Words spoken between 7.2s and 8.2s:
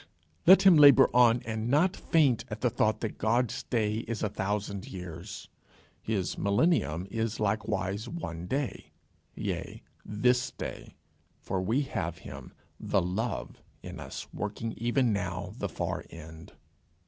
likewise